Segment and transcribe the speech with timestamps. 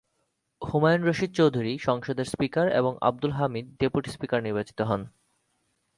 [0.61, 5.01] হুমায়ূন রশীদ চৌধুরী সংসদের স্পিকার এবং Abdul Hamid deputy speaker নির্বাচিত হন।